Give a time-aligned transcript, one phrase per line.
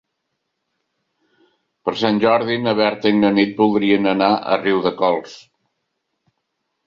[1.87, 5.35] Per Sant Jordi na Berta i na Nit voldrien anar a Riudecols.